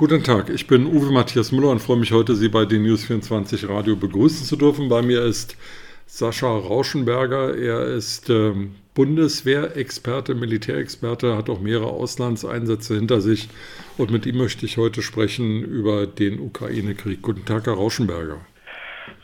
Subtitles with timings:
[0.00, 3.04] Guten Tag, ich bin Uwe Matthias Müller und freue mich heute, Sie bei den News
[3.04, 4.88] 24 Radio begrüßen zu dürfen.
[4.88, 5.58] Bei mir ist
[6.06, 7.54] Sascha Rauschenberger.
[7.54, 13.50] Er ist ähm, Bundeswehrexperte, Militärexperte, hat auch mehrere Auslandseinsätze hinter sich.
[13.98, 17.20] Und mit ihm möchte ich heute sprechen über den Ukraine-Krieg.
[17.20, 18.40] Guten Tag, Herr Rauschenberger.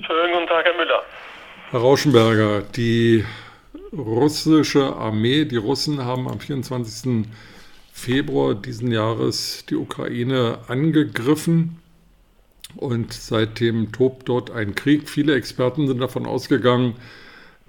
[0.07, 1.03] Schönen guten Tag, Herr Müller.
[1.71, 3.25] Herr Rauschenberger, die
[3.97, 7.25] russische Armee, die Russen haben am 24.
[7.97, 11.79] Februar diesen Jahres die Ukraine angegriffen
[12.77, 15.09] und seitdem tobt dort ein Krieg.
[15.09, 16.95] Viele Experten sind davon ausgegangen,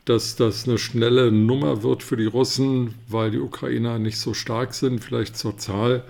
[0.03, 4.73] dass das eine schnelle Nummer wird für die Russen, weil die Ukrainer nicht so stark
[4.73, 6.03] sind, vielleicht zur Zahl.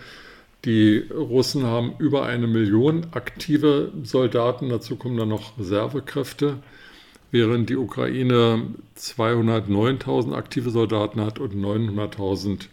[0.66, 6.58] Die Russen haben über eine Million aktive Soldaten, dazu kommen dann noch Reservekräfte,
[7.32, 8.64] während die Ukraine
[8.98, 12.68] 209.000 aktive Soldaten hat und 900.000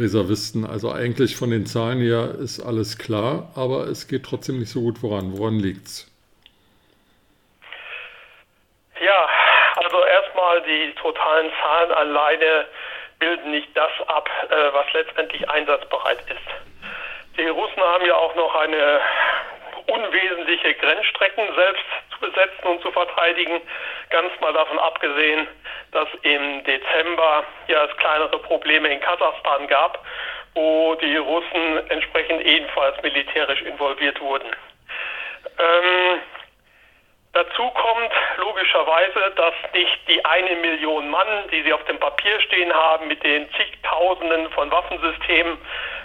[0.00, 0.64] Reservisten.
[0.64, 4.80] Also eigentlich von den Zahlen her ist alles klar, aber es geht trotzdem nicht so
[4.80, 5.38] gut voran.
[5.38, 6.10] Woran liegt's?
[9.00, 9.28] Ja,
[9.76, 12.66] also erstmal die totalen Zahlen alleine
[13.18, 17.36] bilden nicht das ab, äh, was letztendlich einsatzbereit ist.
[17.36, 19.00] Die Russen haben ja auch noch eine
[19.86, 23.60] unwesentliche Grenzstrecken selbst zu besetzen und zu verteidigen,
[24.10, 25.46] ganz mal davon abgesehen,
[25.92, 30.04] dass im Dezember ja es kleinere Probleme in Kasachstan gab,
[30.54, 34.50] wo die Russen entsprechend ebenfalls militärisch involviert wurden.
[35.58, 36.20] Ähm,
[37.32, 42.72] dazu kommt logischerweise, dass nicht die eine Million Mann, die sie auf dem Papier stehen
[42.72, 45.58] haben, mit den zigtausenden von Waffensystemen,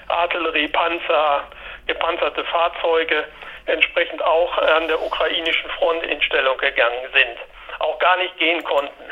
[0.08, 1.47] Artillerie, Panzer,
[1.88, 3.25] gepanzerte Fahrzeuge,
[3.66, 7.38] entsprechend auch an der ukrainischen Front in Stellung gegangen sind,
[7.80, 9.11] auch gar nicht gehen konnten.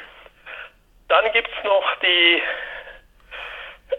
[1.09, 2.41] Dann gibt es noch die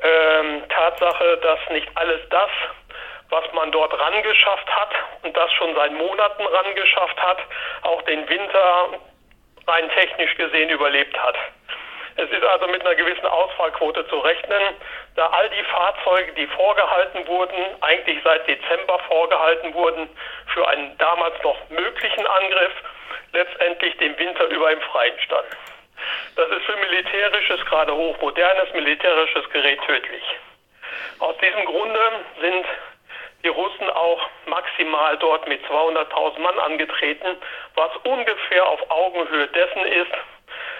[0.03, 2.51] ähm, Tatsache, dass nicht alles das,
[3.31, 4.91] was man dort rangeschafft hat
[5.23, 7.39] und das schon seit Monaten rangeschafft hat,
[7.83, 8.89] auch den Winter
[9.67, 11.37] rein technisch gesehen überlebt hat.
[12.17, 14.77] Es ist also mit einer gewissen Ausfallquote zu rechnen,
[15.17, 20.09] da all die Fahrzeuge, die vorgehalten wurden, eigentlich seit Dezember vorgehalten wurden
[20.53, 22.73] für einen damals noch möglichen Angriff,
[23.33, 25.57] letztendlich dem Winter über im Freien standen.
[26.37, 30.23] Das ist für militärisches, gerade hochmodernes militärisches Gerät tödlich.
[31.21, 32.01] Aus diesem Grunde
[32.41, 32.65] sind
[33.45, 37.37] die Russen auch maximal dort mit 200.000 Mann angetreten,
[37.75, 40.13] was ungefähr auf Augenhöhe dessen ist,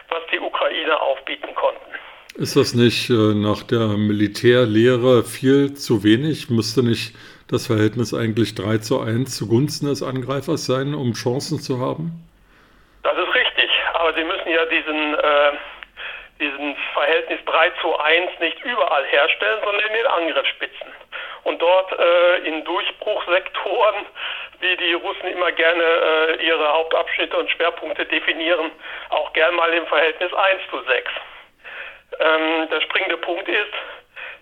[0.09, 1.95] was die Ukrainer aufbieten konnten.
[2.37, 6.51] Ist das nicht äh, nach der Militärlehre viel zu wenig?
[6.51, 7.15] Müsste nicht
[7.49, 12.27] das Verhältnis eigentlich 3 zu 1 zugunsten des Angreifers sein, um Chancen zu haben?
[13.05, 15.53] Das ist richtig, aber Sie müssen ja diesen, äh,
[16.41, 20.93] diesen Verhältnis 3 zu 1 nicht überall herstellen, sondern in den Angriffsspitzen.
[21.45, 24.07] Und dort äh, in Durchbruchsektoren
[24.61, 28.71] wie die Russen immer gerne äh, ihre Hauptabschnitte und Schwerpunkte definieren,
[29.11, 31.11] auch gern mal im Verhältnis 1 zu 6.
[32.21, 33.75] Ähm, der springende Punkt ist,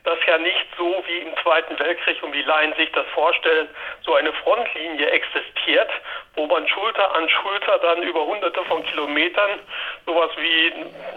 [0.05, 3.69] dass ja nicht so wie im Zweiten Weltkrieg und wie Laien sich das vorstellen,
[4.03, 5.91] so eine Frontlinie existiert,
[6.35, 9.61] wo man Schulter an Schulter dann über hunderte von Kilometern
[10.07, 10.73] sowas wie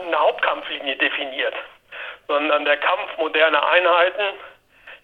[0.06, 1.56] eine Hauptkampflinie definiert,
[2.28, 4.38] sondern der Kampf moderner Einheiten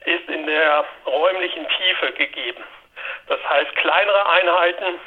[0.06, 2.64] ist in der räumlichen Tiefe gegeben.
[3.28, 5.00] Das heißt, kleinere Einheiten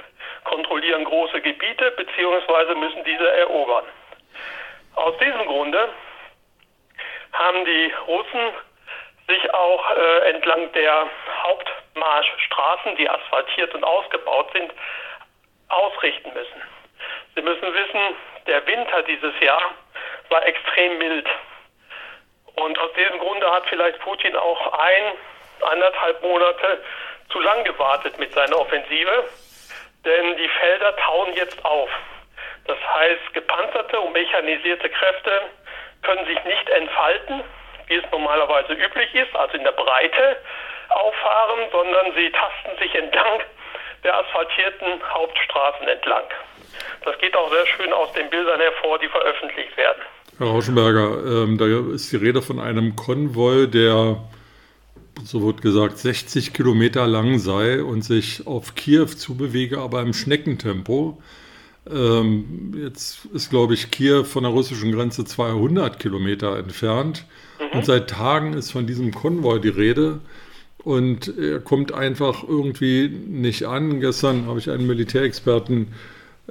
[0.45, 2.75] kontrollieren große Gebiete bzw.
[2.75, 3.85] müssen diese erobern.
[4.97, 5.89] Aus diesem Grunde
[7.35, 8.53] haben die Russen
[9.27, 11.09] sich auch äh, entlang der
[11.43, 14.73] Hauptmarschstraßen, die asphaltiert und ausgebaut sind,
[15.69, 16.63] ausrichten müssen.
[17.35, 18.01] Sie müssen wissen,
[18.47, 19.73] der Winter dieses Jahr
[20.29, 21.27] war extrem mild.
[22.57, 25.15] Und aus diesem Grunde hat vielleicht Putin auch ein,
[25.63, 26.83] anderthalb Monate
[27.31, 29.25] zu lang gewartet mit seiner Offensive,
[30.05, 31.91] denn die Felder tauen jetzt auf.
[32.67, 35.43] Das heißt, gepanzerte und mechanisierte Kräfte
[36.05, 37.43] können sich nicht entfalten,
[37.89, 40.37] wie es normalerweise üblich ist, also in der Breite
[40.91, 43.41] auffahren, sondern sie tasten sich entlang
[44.05, 46.25] der asphaltierten Hauptstraßen entlang.
[47.05, 50.03] Das geht auch sehr schön aus den Bildern hervor, die veröffentlicht werden.
[50.39, 51.65] Herr Rauschenberger, ähm, da
[51.95, 54.19] ist die Rede von einem Konvoi, der
[55.23, 61.23] so wird gesagt, 60 Kilometer lang sei und sich auf Kiew zubewege, aber im Schneckentempo.
[61.91, 67.25] Ähm, jetzt ist, glaube ich, Kiew von der russischen Grenze 200 Kilometer entfernt.
[67.59, 67.79] Mhm.
[67.79, 70.21] Und seit Tagen ist von diesem Konvoi die Rede.
[70.79, 74.01] Und er kommt einfach irgendwie nicht an.
[74.01, 75.89] Gestern habe ich einen Militärexperten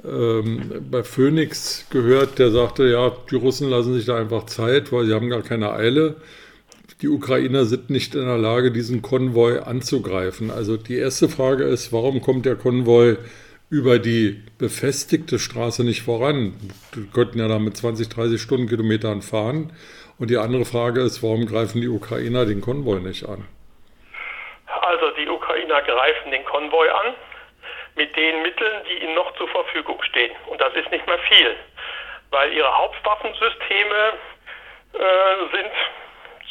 [0.04, 5.06] ähm, bei Phoenix gehört, der sagte, ja, die Russen lassen sich da einfach Zeit, weil
[5.06, 6.16] sie haben gar keine Eile.
[7.00, 10.50] die Ukrainer sind nicht in der Lage, diesen Konvoi anzugreifen.
[10.50, 13.16] Also die erste Frage ist, warum kommt der Konvoi
[13.70, 16.54] über die befestigte Straße nicht voran?
[16.94, 19.72] Die könnten ja da mit 20, 30 Stundenkilometern fahren.
[20.18, 23.48] Und die andere Frage ist, warum greifen die Ukrainer den Konvoi nicht an?
[24.66, 27.14] Also die Ukrainer greifen den Konvoi an
[27.96, 30.32] mit den Mitteln, die ihnen noch zur Verfügung stehen.
[30.46, 31.56] Und das ist nicht mehr viel,
[32.30, 34.12] weil ihre Hauptwaffensysteme
[34.94, 35.72] äh, sind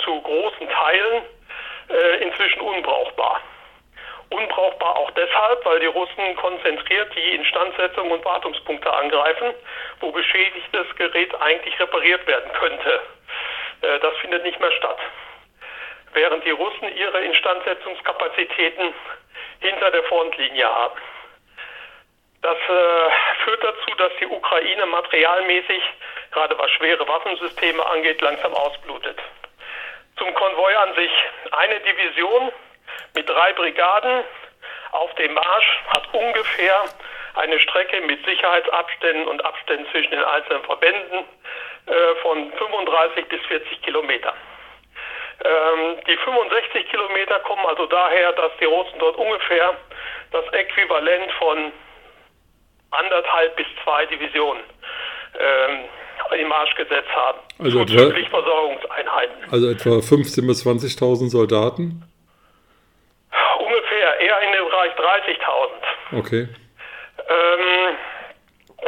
[0.03, 1.23] zu großen Teilen
[1.89, 3.41] äh, inzwischen unbrauchbar.
[4.29, 9.53] Unbrauchbar auch deshalb, weil die Russen konzentriert die Instandsetzung und Wartungspunkte angreifen,
[9.99, 13.01] wo beschädigtes Gerät eigentlich repariert werden könnte.
[13.81, 14.97] Äh, das findet nicht mehr statt.
[16.13, 18.93] Während die Russen ihre Instandsetzungskapazitäten
[19.59, 20.99] hinter der Frontlinie haben.
[22.41, 25.81] Das äh, führt dazu, dass die Ukraine materialmäßig,
[26.31, 29.17] gerade was schwere Waffensysteme angeht, langsam ausblutet.
[30.17, 31.11] Zum Konvoi an sich.
[31.51, 32.51] Eine Division
[33.15, 34.23] mit drei Brigaden
[34.91, 36.85] auf dem Marsch hat ungefähr
[37.35, 41.25] eine Strecke mit Sicherheitsabständen und Abständen zwischen den einzelnen Verbänden
[41.87, 44.35] äh, von 35 bis 40 Kilometern.
[45.43, 49.75] Ähm, die 65 Kilometer kommen also daher, dass die Russen dort ungefähr
[50.31, 51.71] das Äquivalent von
[52.91, 54.63] anderthalb bis zwei Divisionen
[55.39, 55.79] ähm,
[56.39, 57.39] in Marsch gesetzt haben.
[57.59, 59.35] Also etwa, Versorgungseinheiten.
[59.51, 62.03] Also etwa 15.000 bis 20.000 Soldaten?
[64.19, 66.19] Eher in dem Bereich 30.000.
[66.19, 66.47] Okay.
[67.29, 67.97] Ähm,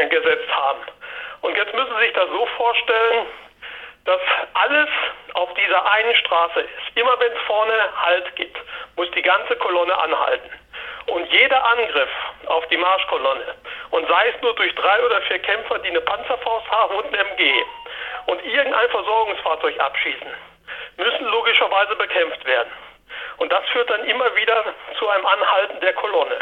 [0.10, 0.82] gesetzt haben.
[1.42, 3.28] Und jetzt müssen Sie sich das so vorstellen,
[4.06, 4.22] dass
[4.54, 4.90] alles
[5.34, 6.98] auf dieser einen Straße ist.
[6.98, 7.74] Immer wenn es vorne
[8.04, 8.58] Halt gibt,
[8.96, 10.50] muss die ganze Kolonne anhalten.
[11.08, 12.10] Und jeder Angriff
[12.48, 13.56] auf die Marschkolonne,
[13.92, 17.18] und sei es nur durch drei oder vier Kämpfer, die eine Panzerfaust haben und eine
[17.18, 17.64] MG,
[18.28, 20.28] und irgendein Versorgungsfahrzeug abschießen,
[20.98, 22.72] müssen logischerweise bekämpft werden.
[23.38, 26.40] Und das führt dann immer wieder zu einem Anhalten der Kolonne.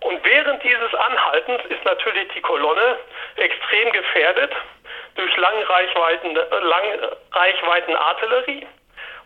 [0.00, 2.98] Und während dieses Anhaltens ist natürlich die Kolonne
[3.36, 4.52] extrem gefährdet
[5.16, 8.66] durch Langreichweiten, Langreichweiten Artillerie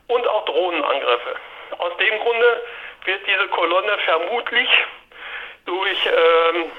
[0.09, 1.37] und auch Drohnenangriffe.
[1.79, 2.63] Aus dem Grunde
[3.05, 4.69] wird diese Kolonne vermutlich
[5.67, 6.73] durch ähm,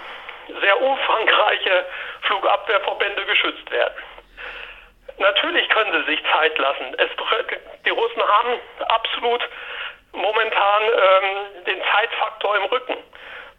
[0.60, 1.86] sehr umfangreiche
[2.22, 4.04] Flugabwehrverbände geschützt werden.
[5.20, 6.96] Natürlich können sie sich Zeit lassen.
[6.98, 7.10] Es,
[7.86, 9.42] die Russen haben absolut
[10.14, 12.98] momentan ähm, den Zeitfaktor im Rücken,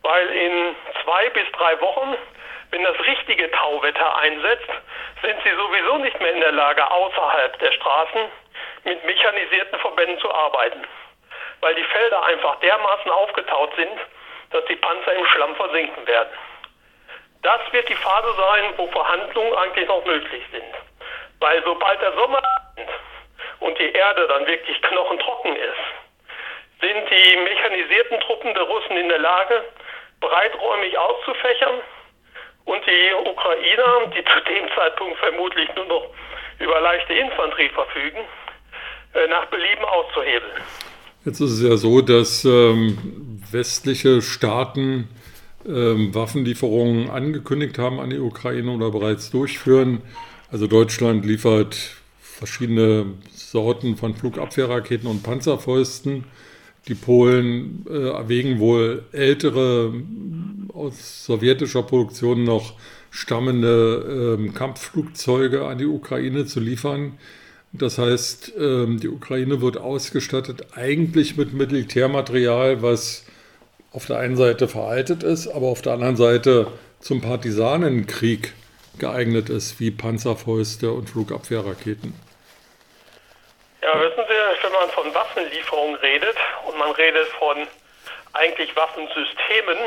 [0.03, 2.17] weil in zwei bis drei Wochen,
[2.71, 4.71] wenn das richtige Tauwetter einsetzt,
[5.23, 8.31] sind sie sowieso nicht mehr in der Lage, außerhalb der Straßen
[8.85, 10.85] mit mechanisierten Verbänden zu arbeiten
[11.65, 13.99] weil die Felder einfach dermaßen aufgetaut sind,
[14.51, 16.29] dass die Panzer im Schlamm versinken werden.
[17.43, 20.75] Das wird die Phase sein, wo Verhandlungen eigentlich noch möglich sind.
[21.41, 22.43] Weil sobald der Sommer
[23.61, 26.04] und die Erde dann wirklich knochentrocken ist,
[26.85, 29.65] sind die mechanisierten Truppen der Russen in der Lage,
[30.21, 31.81] breiträumig auszufächern
[32.65, 36.07] und die Ukrainer, die zu dem Zeitpunkt vermutlich nur noch
[36.61, 38.21] über leichte Infanterie verfügen,
[39.15, 40.61] äh, nach Belieben auszuhebeln.
[41.25, 45.09] Jetzt ist es ja so, dass ähm, westliche Staaten
[45.67, 50.03] ähm, Waffenlieferungen angekündigt haben an die Ukraine oder bereits durchführen.
[50.53, 51.77] Also Deutschland liefert
[52.20, 56.25] verschiedene Sorten von Flugabwehrraketen und Panzerfäusten.
[56.88, 59.93] Die Polen äh, erwägen wohl ältere
[60.74, 62.74] aus sowjetischer Produktion noch
[63.10, 67.14] stammende äh, Kampfflugzeuge an die Ukraine zu liefern.
[67.72, 73.24] Das heißt, ähm, die Ukraine wird ausgestattet eigentlich mit Militärmaterial, was
[73.93, 76.67] auf der einen Seite veraltet ist, aber auf der anderen Seite
[77.00, 78.53] zum Partisanenkrieg
[78.98, 82.12] geeignet ist, wie Panzerfäuste und Flugabwehrraketen.
[83.84, 87.69] Ja, wissen Sie, wenn man von Waffenlieferungen redet und man redet von
[88.32, 89.79] eigentlich Waffensystemen,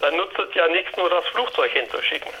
[0.00, 2.32] dann nutzt es ja nichts, nur das Flugzeug hinzuschicken.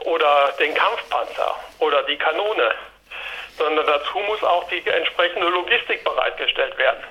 [0.00, 2.74] Oder den Kampfpanzer oder die Kanone
[3.58, 7.02] sondern dazu muss auch die entsprechende Logistik bereitgestellt werden.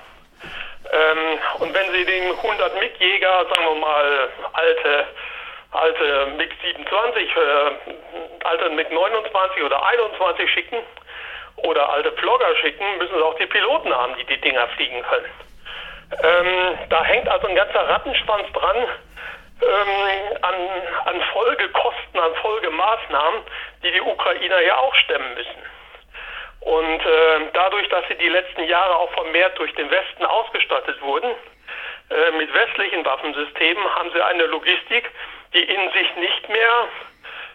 [0.90, 5.06] Ähm, und wenn Sie den 100 MiG-Jäger, sagen wir mal, alte,
[5.72, 7.40] alte MiG 27, äh,
[8.44, 10.78] alte MiG 29 oder 21 schicken
[11.62, 15.30] oder alte Flogger schicken, müssen Sie auch die Piloten haben, die die Dinger fliegen können.
[16.22, 18.76] Ähm, da hängt also ein ganzer Rattenschwanz dran
[19.60, 20.54] ähm, an,
[21.04, 23.42] an Folgekosten, an Folgemaßnahmen,
[23.82, 25.62] die die Ukrainer ja auch stemmen müssen.
[26.60, 31.30] Und äh, dadurch, dass sie die letzten Jahre auch vermehrt durch den Westen ausgestattet wurden,
[32.10, 35.10] äh, mit westlichen Waffensystemen, haben sie eine Logistik,
[35.54, 36.88] die in sich nicht mehr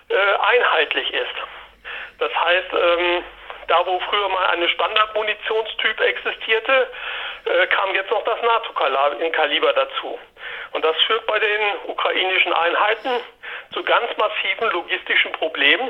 [0.10, 1.36] äh, einheitlich ist.
[2.20, 3.24] Das heißt, ähm,
[3.68, 6.88] Da, wo früher mal eine Standardmunitionstyp existierte,
[7.46, 10.20] äh, kam jetzt noch das NATO-Kaliber dazu.
[10.72, 13.22] Und das führt bei den ukrainischen Einheiten
[13.74, 15.90] zu ganz massiven logistischen Problemen,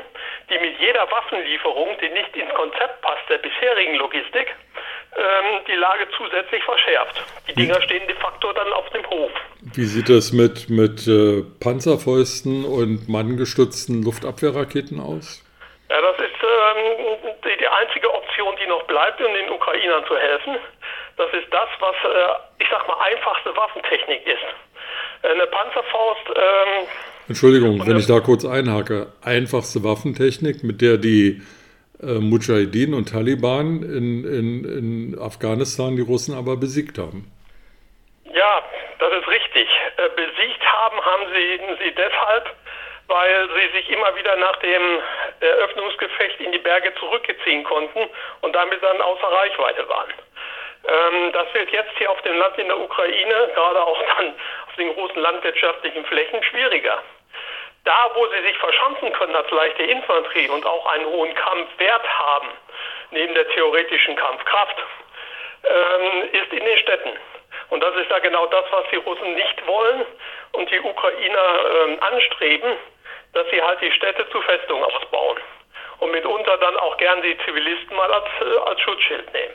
[0.50, 4.54] die mit jeder Waffenlieferung, die nicht ins Konzept passt der bisherigen Logistik,
[5.16, 7.22] ähm, die Lage zusätzlich verschärft.
[7.48, 9.30] Die Dinger stehen de facto dann auf dem Hof.
[9.74, 15.44] Wie sieht das mit, mit äh, Panzerfäusten und manngestützten Luftabwehrraketen aus?
[15.88, 16.33] Ja, das ist
[16.76, 20.56] ähm, die, die, einzige Option, die noch bleibt, um den Ukrainern zu helfen.
[21.16, 24.44] Das ist das, was, äh, ich sag mal, einfachste Waffentechnik ist.
[25.22, 26.28] Eine Panzerfaust.
[26.28, 26.86] Ähm,
[27.28, 29.06] Entschuldigung, wenn ich da kurz einhake.
[29.24, 31.42] Einfachste Waffentechnik, mit der die
[32.02, 37.30] äh, Mujahideen und Taliban in, in, in Afghanistan die Russen aber besiegt haben.
[38.24, 38.62] Ja,
[38.98, 39.68] das ist richtig.
[39.96, 42.50] Äh, besiegt haben haben sie, sie deshalb,
[43.06, 44.82] weil sie sich immer wieder nach dem
[45.40, 48.08] Eröffnungsgefecht in die Berge zurückziehen konnten
[48.40, 50.12] und damit dann außer Reichweite waren.
[50.86, 54.34] Ähm, das wird jetzt hier auf dem Land in der Ukraine, gerade auch dann
[54.68, 57.02] auf den großen landwirtschaftlichen Flächen, schwieriger.
[57.84, 62.48] Da, wo sie sich verschanzen können als leichte Infanterie und auch einen hohen Kampfwert haben,
[63.10, 64.76] neben der theoretischen Kampfkraft,
[65.64, 67.12] ähm, ist in den Städten.
[67.70, 70.06] Und das ist ja genau das, was die Russen nicht wollen
[70.52, 72.76] und die Ukrainer ähm, anstreben,
[73.34, 75.38] dass sie halt die Städte zu Festungen ausbauen
[75.98, 79.54] und mitunter dann auch gern die Zivilisten mal als, äh, als Schutzschild nehmen.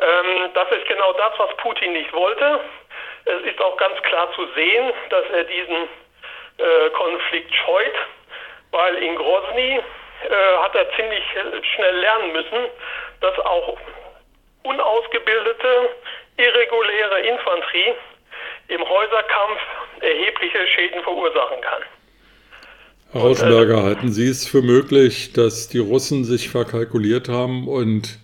[0.00, 2.60] Ähm, das ist genau das, was Putin nicht wollte.
[3.24, 5.88] Es ist auch ganz klar zu sehen, dass er diesen
[6.58, 7.94] äh, Konflikt scheut,
[8.70, 9.80] weil in Grozny
[10.28, 11.24] äh, hat er ziemlich
[11.74, 12.66] schnell lernen müssen,
[13.20, 13.78] dass auch
[14.64, 15.90] unausgebildete,
[16.36, 17.94] irreguläre Infanterie
[18.68, 19.60] im Häuserkampf
[20.00, 21.82] erhebliche Schäden verursachen kann.
[23.14, 28.18] Herr Rauschenberger, halten Sie es für möglich, dass die Russen sich verkalkuliert haben und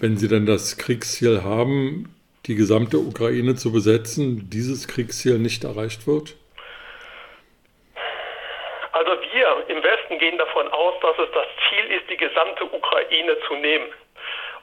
[0.00, 2.08] wenn sie dann das Kriegsziel haben,
[2.46, 6.34] die gesamte Ukraine zu besetzen, dieses Kriegsziel nicht erreicht wird?
[8.92, 13.36] Also wir im Westen gehen davon aus, dass es das Ziel ist, die gesamte Ukraine
[13.46, 13.92] zu nehmen.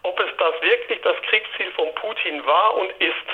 [0.02, 3.30] Ob es das wirklich das Kriegsziel von Putin war und ist,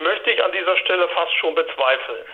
[0.00, 2.24] möchte ich an dieser Stelle fast schon bezweifeln.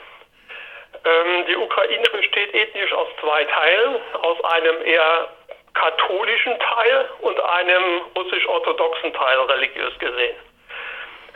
[1.05, 5.29] Ähm, die Ukraine besteht ethnisch aus zwei Teilen, aus einem eher
[5.75, 10.37] katholischen Teil und einem russisch-orthodoxen Teil religiös gesehen.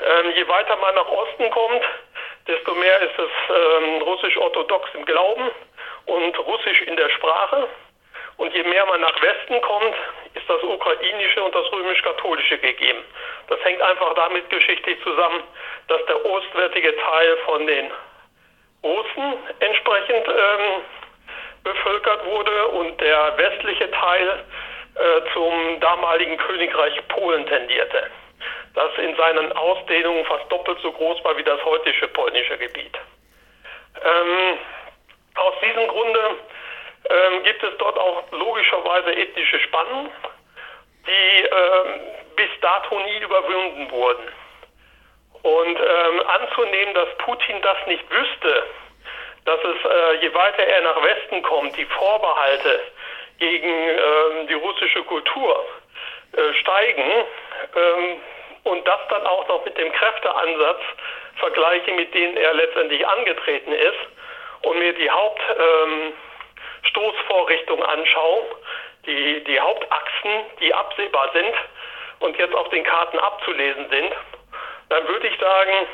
[0.02, 1.82] Ähm, je weiter man nach Osten kommt,
[2.46, 5.50] desto mehr ist es ähm, russisch-orthodox im Glauben
[6.06, 7.68] und russisch in der Sprache.
[8.36, 9.94] Und je mehr man nach Westen kommt,
[10.34, 13.04] ist das ukrainische und das römisch-katholische gegeben.
[13.48, 15.44] Das hängt einfach damit geschichtlich zusammen,
[15.86, 17.92] dass der ostwärtige Teil von den
[18.84, 20.82] Russen entsprechend ähm,
[21.64, 24.44] bevölkert wurde und der westliche Teil
[24.94, 28.10] äh, zum damaligen Königreich Polen tendierte,
[28.74, 32.96] das in seinen Ausdehnungen fast doppelt so groß war wie das heutige polnische Gebiet.
[34.04, 34.58] Ähm,
[35.36, 36.20] aus diesem Grunde
[37.08, 40.10] ähm, gibt es dort auch logischerweise ethnische Spannen,
[41.06, 42.00] die ähm,
[42.36, 44.28] bis dato nie überwunden wurden.
[45.44, 48.64] Und ähm, anzunehmen, dass Putin das nicht wüsste,
[49.44, 52.80] dass es, äh, je weiter er nach Westen kommt, die Vorbehalte
[53.38, 55.66] gegen ähm, die russische Kultur
[56.32, 57.26] äh, steigen
[57.76, 58.22] ähm,
[58.64, 60.80] und das dann auch noch mit dem Kräfteansatz
[61.36, 64.00] vergleiche, mit denen er letztendlich angetreten ist
[64.62, 68.46] und mir die Hauptstoßvorrichtung ähm, anschaue,
[69.04, 71.54] die, die Hauptachsen, die absehbar sind
[72.20, 74.14] und jetzt auf den Karten abzulesen sind,
[74.88, 75.86] dann würde ich sagen,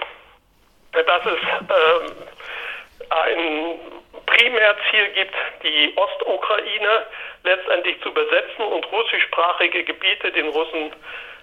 [0.92, 1.38] dass es
[1.70, 2.12] ähm,
[3.10, 3.78] ein
[4.26, 7.06] Primärziel gibt, die Ostukraine
[7.42, 10.92] letztendlich zu besetzen und russischsprachige Gebiete den Russen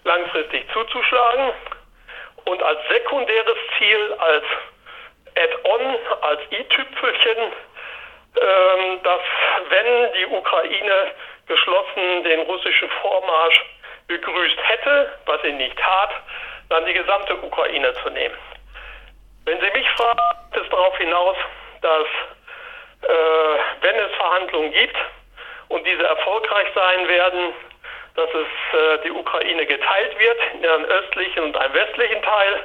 [0.04, 1.52] langfristig zuzuschlagen.
[2.46, 4.46] Und als sekundäres Ziel, als
[5.36, 7.52] Add-on, als i-Tüpfelchen,
[8.40, 9.22] ähm, dass
[9.70, 11.12] wenn die Ukraine
[11.48, 13.66] geschlossen den russischen Vormarsch
[14.08, 16.12] begrüßt hätte, was sie nicht tat,
[16.70, 18.36] dann die gesamte Ukraine zu nehmen.
[19.46, 20.20] Wenn Sie mich fragen,
[20.52, 21.38] es darauf hinaus,
[21.82, 22.08] dass
[23.02, 24.98] äh, wenn es Verhandlungen gibt
[25.70, 27.54] und diese erfolgreich sein werden,
[28.16, 32.64] dass es äh, die Ukraine geteilt wird in einen östlichen und einen westlichen Teil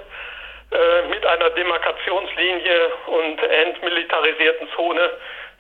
[0.73, 5.11] äh, mit einer Demarkationslinie und entmilitarisierten Zone,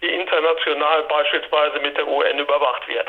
[0.00, 3.06] die international beispielsweise mit der UN überwacht wird.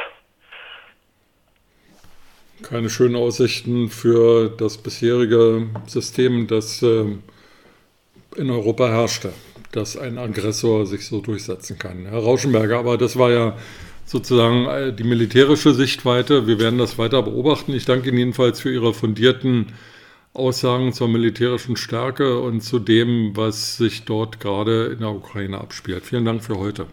[2.64, 7.06] Keine schönen Aussichten für das bisherige System, das äh,
[8.36, 9.34] in Europa herrschte,
[9.74, 12.06] dass ein Aggressor sich so durchsetzen kann.
[12.06, 13.58] Herr Rauschenberger, aber das war ja
[14.06, 16.48] sozusagen äh, die militärische Sichtweite.
[16.48, 17.74] Wir werden das weiter beobachten.
[17.74, 19.68] Ich danke Ihnen jedenfalls für Ihre fundierten
[20.34, 26.06] Aussagen zur militärischen Stärke und zu dem, was sich dort gerade in der Ukraine abspielt.
[26.06, 26.88] Vielen Dank für heute.